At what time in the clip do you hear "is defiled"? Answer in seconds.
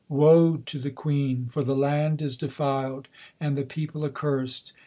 2.23-3.07